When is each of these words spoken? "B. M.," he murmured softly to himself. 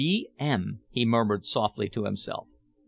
"B. 0.03 0.29
M.," 0.39 0.79
he 0.89 1.05
murmured 1.05 1.45
softly 1.45 1.87
to 1.89 2.05
himself. 2.05 2.47